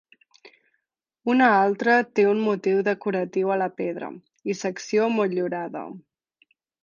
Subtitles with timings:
[1.33, 4.09] Una altra té un motiu decoratiu a la pedra,
[4.53, 5.85] i secció motllurada.